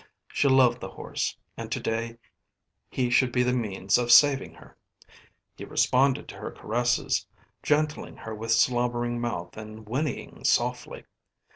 She 0.33 0.47
loved 0.47 0.79
the 0.81 0.89
horse 0.89 1.37
and 1.55 1.71
to 1.71 1.79
day 1.79 2.17
he 2.89 3.11
should 3.11 3.31
be 3.31 3.43
the 3.43 3.53
means 3.53 3.99
of 3.99 4.11
saving 4.11 4.55
her. 4.55 4.75
He 5.55 5.63
responded 5.63 6.27
to 6.29 6.37
her 6.37 6.49
caresses, 6.49 7.27
gentling 7.61 8.15
her 8.17 8.33
with 8.33 8.51
slobbering 8.51 9.21
mouth 9.21 9.55
and 9.57 9.87
whinnying 9.87 10.43
softly. 10.43 11.03